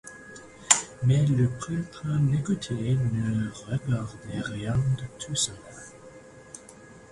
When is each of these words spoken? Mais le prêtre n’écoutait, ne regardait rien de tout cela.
Mais 1.03 1.23
le 1.27 1.47
prêtre 1.47 2.07
n’écoutait, 2.07 2.73
ne 2.95 3.51
regardait 3.51 4.41
rien 4.51 4.73
de 4.97 5.23
tout 5.23 5.35
cela. 5.35 5.59